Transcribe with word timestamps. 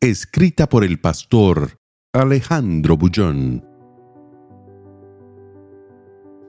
Escrita 0.00 0.68
por 0.68 0.84
el 0.84 1.00
pastor 1.00 1.80
Alejandro 2.12 2.96
Bullón. 2.96 3.66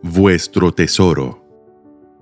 Vuestro 0.04 0.72
tesoro. 0.72 1.44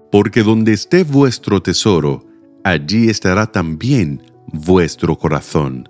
Porque 0.10 0.42
donde 0.42 0.72
esté 0.72 1.04
vuestro 1.04 1.62
tesoro, 1.62 2.26
allí 2.64 3.10
estará 3.10 3.46
también 3.52 4.24
vuestro 4.54 5.18
corazón. 5.18 5.90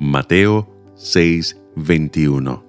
Mateo 0.00 0.68
6:21. 0.96 2.64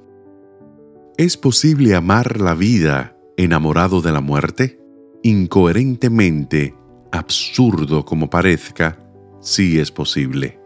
¿Es 1.18 1.36
posible 1.36 1.96
amar 1.96 2.40
la 2.40 2.54
vida 2.54 3.18
enamorado 3.38 4.02
de 4.02 4.12
la 4.12 4.22
muerte? 4.22 4.80
Incoherentemente, 5.24 6.76
absurdo 7.12 8.06
como 8.06 8.30
parezca, 8.30 9.00
sí 9.42 9.80
es 9.80 9.92
posible. 9.92 10.63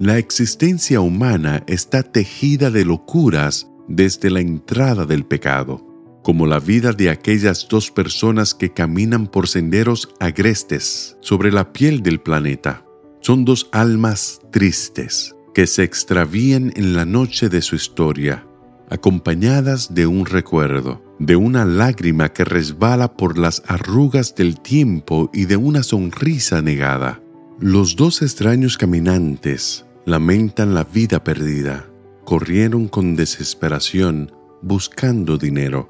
La 0.00 0.18
existencia 0.18 1.00
humana 1.00 1.62
está 1.68 2.02
tejida 2.02 2.72
de 2.72 2.84
locuras 2.84 3.70
desde 3.86 4.28
la 4.28 4.40
entrada 4.40 5.06
del 5.06 5.24
pecado, 5.24 5.86
como 6.24 6.46
la 6.46 6.58
vida 6.58 6.92
de 6.92 7.10
aquellas 7.10 7.68
dos 7.68 7.92
personas 7.92 8.54
que 8.54 8.72
caminan 8.72 9.28
por 9.28 9.46
senderos 9.46 10.08
agrestes 10.18 11.16
sobre 11.20 11.52
la 11.52 11.72
piel 11.72 12.02
del 12.02 12.20
planeta. 12.20 12.84
Son 13.20 13.44
dos 13.44 13.68
almas 13.70 14.40
tristes 14.50 15.36
que 15.54 15.68
se 15.68 15.84
extravían 15.84 16.72
en 16.74 16.96
la 16.96 17.04
noche 17.04 17.48
de 17.48 17.62
su 17.62 17.76
historia, 17.76 18.44
acompañadas 18.90 19.94
de 19.94 20.08
un 20.08 20.26
recuerdo, 20.26 21.04
de 21.20 21.36
una 21.36 21.64
lágrima 21.64 22.32
que 22.32 22.44
resbala 22.44 23.16
por 23.16 23.38
las 23.38 23.62
arrugas 23.68 24.34
del 24.34 24.60
tiempo 24.60 25.30
y 25.32 25.44
de 25.44 25.56
una 25.56 25.84
sonrisa 25.84 26.62
negada. 26.62 27.20
Los 27.60 27.94
dos 27.94 28.20
extraños 28.22 28.76
caminantes 28.76 29.86
lamentan 30.06 30.74
la 30.74 30.82
vida 30.82 31.22
perdida. 31.22 31.88
Corrieron 32.24 32.88
con 32.88 33.14
desesperación 33.14 34.32
buscando 34.60 35.38
dinero. 35.38 35.88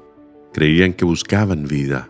Creían 0.53 0.93
que 0.93 1.05
buscaban 1.05 1.65
vida. 1.65 2.07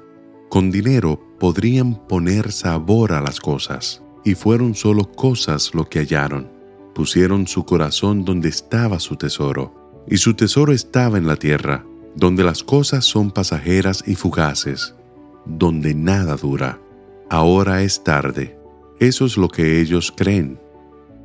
Con 0.50 0.72
dinero 0.72 1.22
podrían 1.40 2.06
poner 2.06 2.52
sabor 2.52 3.14
a 3.14 3.22
las 3.22 3.40
cosas. 3.40 4.04
Y 4.26 4.36
fueron 4.36 4.76
solo 4.76 5.10
cosas 5.10 5.74
lo 5.74 5.88
que 5.88 6.00
hallaron. 6.00 6.52
Pusieron 6.94 7.48
su 7.48 7.64
corazón 7.64 8.26
donde 8.26 8.50
estaba 8.50 9.00
su 9.00 9.16
tesoro. 9.16 10.04
Y 10.06 10.18
su 10.18 10.34
tesoro 10.34 10.74
estaba 10.74 11.18
en 11.18 11.28
la 11.28 11.38
tierra, 11.38 11.86
donde 12.14 12.44
las 12.44 12.62
cosas 12.62 13.06
son 13.06 13.32
pasajeras 13.32 14.04
y 14.06 14.16
fugaces, 14.16 14.96
donde 15.46 15.96
nada 15.96 16.36
dura. 16.36 16.82
Ahora 17.30 17.84
es 17.84 18.04
tarde. 18.04 18.55
Eso 19.00 19.26
es 19.26 19.38
lo 19.38 19.50
que 19.50 19.82
ellos 19.82 20.14
creen. 20.16 20.60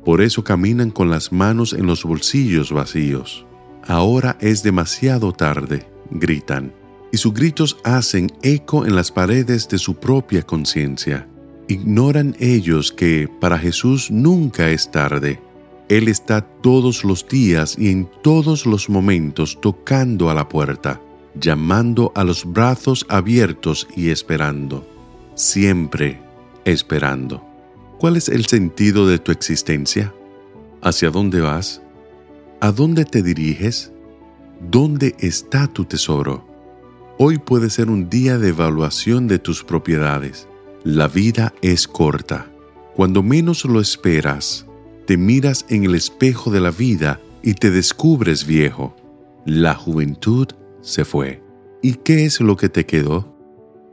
Por 0.03 0.21
eso 0.21 0.43
caminan 0.43 0.91
con 0.91 1.09
las 1.09 1.31
manos 1.31 1.73
en 1.73 1.85
los 1.85 2.03
bolsillos 2.03 2.71
vacíos. 2.71 3.45
Ahora 3.87 4.37
es 4.41 4.63
demasiado 4.63 5.31
tarde, 5.31 5.87
gritan, 6.09 6.73
y 7.11 7.17
sus 7.17 7.33
gritos 7.33 7.77
hacen 7.83 8.31
eco 8.41 8.85
en 8.85 8.95
las 8.95 9.11
paredes 9.11 9.67
de 9.69 9.77
su 9.77 9.95
propia 9.95 10.41
conciencia. 10.41 11.27
Ignoran 11.67 12.35
ellos 12.39 12.91
que 12.91 13.29
para 13.39 13.57
Jesús 13.57 14.11
nunca 14.11 14.69
es 14.69 14.91
tarde. 14.91 15.39
Él 15.87 16.07
está 16.07 16.41
todos 16.41 17.03
los 17.03 17.27
días 17.27 17.75
y 17.77 17.89
en 17.89 18.09
todos 18.23 18.65
los 18.65 18.89
momentos 18.89 19.59
tocando 19.61 20.29
a 20.29 20.33
la 20.33 20.47
puerta, 20.47 21.01
llamando 21.35 22.11
a 22.15 22.23
los 22.23 22.45
brazos 22.45 23.05
abiertos 23.09 23.87
y 23.95 24.09
esperando. 24.09 24.87
Siempre 25.35 26.19
esperando. 26.65 27.50
¿Cuál 28.01 28.17
es 28.17 28.29
el 28.29 28.47
sentido 28.47 29.05
de 29.05 29.19
tu 29.19 29.31
existencia? 29.31 30.11
¿Hacia 30.81 31.11
dónde 31.11 31.39
vas? 31.39 31.83
¿A 32.59 32.71
dónde 32.71 33.05
te 33.05 33.21
diriges? 33.21 33.91
¿Dónde 34.71 35.15
está 35.19 35.67
tu 35.67 35.85
tesoro? 35.85 36.43
Hoy 37.19 37.37
puede 37.37 37.69
ser 37.69 37.91
un 37.91 38.09
día 38.09 38.39
de 38.39 38.49
evaluación 38.49 39.27
de 39.27 39.37
tus 39.37 39.63
propiedades. 39.63 40.47
La 40.83 41.07
vida 41.07 41.53
es 41.61 41.87
corta. 41.87 42.51
Cuando 42.95 43.21
menos 43.21 43.65
lo 43.65 43.79
esperas, 43.79 44.65
te 45.05 45.15
miras 45.15 45.67
en 45.69 45.83
el 45.83 45.93
espejo 45.93 46.49
de 46.49 46.59
la 46.59 46.71
vida 46.71 47.21
y 47.43 47.53
te 47.53 47.69
descubres 47.69 48.47
viejo. 48.47 48.95
La 49.45 49.75
juventud 49.75 50.47
se 50.81 51.05
fue. 51.05 51.43
¿Y 51.83 51.93
qué 52.03 52.25
es 52.25 52.41
lo 52.41 52.57
que 52.57 52.67
te 52.67 52.87
quedó? 52.87 53.37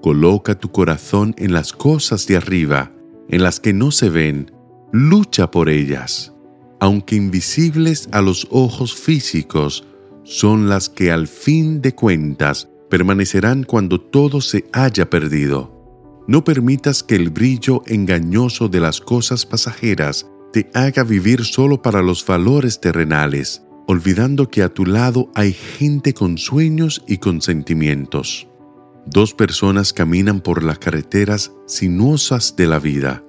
Coloca 0.01 0.59
tu 0.59 0.73
corazón 0.73 1.35
en 1.37 1.53
las 1.53 1.75
cosas 1.75 2.27
de 2.27 2.39
arriba 2.39 2.93
en 3.29 3.43
las 3.43 3.61
que 3.61 3.73
no 3.73 3.91
se 3.91 4.11
ven, 4.11 4.53
lucha 4.93 5.51
por 5.51 5.69
ellas, 5.69 6.33
aunque 6.81 7.17
invisibles 7.17 8.09
a 8.13 8.23
los 8.23 8.47
ojos 8.51 8.95
físicos, 8.95 9.87
son 10.25 10.69
las 10.69 10.89
que 10.89 11.11
al 11.11 11.27
fin 11.27 11.81
de 11.81 11.95
cuentas 11.95 12.69
permanecerán 12.91 13.65
cuando 13.65 14.01
todo 14.01 14.41
se 14.41 14.65
haya 14.73 15.11
perdido. 15.11 15.75
No 16.27 16.45
permitas 16.45 17.03
que 17.03 17.17
el 17.17 17.31
brillo 17.31 17.83
engañoso 17.87 18.69
de 18.69 18.81
las 18.81 19.01
cosas 19.01 19.47
pasajeras 19.47 20.27
te 20.53 20.71
haga 20.75 21.05
vivir 21.05 21.45
solo 21.45 21.81
para 21.81 22.03
los 22.03 22.25
valores 22.25 22.81
terrenales, 22.81 23.63
olvidando 23.87 24.51
que 24.51 24.63
a 24.63 24.69
tu 24.69 24.85
lado 24.85 25.31
hay 25.35 25.53
gente 25.53 26.13
con 26.13 26.37
sueños 26.37 27.03
y 27.07 27.19
con 27.19 27.41
sentimientos. 27.41 28.49
Dos 29.07 29.35
personas 29.35 29.93
caminan 29.93 30.41
por 30.41 30.63
las 30.63 30.79
carreteras 30.79 31.53
sinuosas 31.67 32.57
de 32.57 32.67
la 32.67 32.79
vida. 32.79 33.25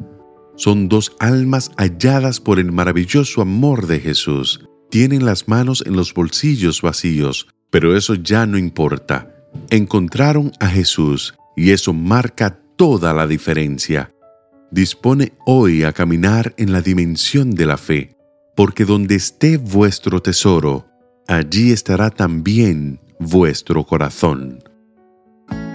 Son 0.55 0.89
dos 0.89 1.15
almas 1.19 1.71
halladas 1.77 2.39
por 2.39 2.59
el 2.59 2.71
maravilloso 2.71 3.41
amor 3.41 3.87
de 3.87 3.99
Jesús. 3.99 4.65
Tienen 4.89 5.25
las 5.25 5.47
manos 5.47 5.83
en 5.85 5.95
los 5.95 6.13
bolsillos 6.13 6.81
vacíos, 6.81 7.47
pero 7.69 7.95
eso 7.95 8.15
ya 8.15 8.45
no 8.45 8.57
importa. 8.57 9.33
Encontraron 9.69 10.51
a 10.59 10.67
Jesús 10.67 11.35
y 11.55 11.71
eso 11.71 11.93
marca 11.93 12.59
toda 12.75 13.13
la 13.13 13.27
diferencia. 13.27 14.11
Dispone 14.71 15.33
hoy 15.45 15.83
a 15.83 15.93
caminar 15.93 16.53
en 16.57 16.71
la 16.71 16.81
dimensión 16.81 17.51
de 17.51 17.65
la 17.65 17.77
fe, 17.77 18.15
porque 18.55 18.85
donde 18.85 19.15
esté 19.15 19.57
vuestro 19.57 20.21
tesoro, 20.21 20.85
allí 21.27 21.71
estará 21.71 22.09
también 22.09 22.99
vuestro 23.19 23.85
corazón. 23.85 24.59